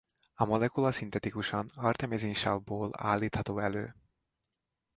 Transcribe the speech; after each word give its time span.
A 0.33 0.45
molekula 0.45 0.91
szintetikusan 0.91 1.69
artemizinsavből 1.75 2.89
állítható 2.93 3.59
elő. 3.59 3.95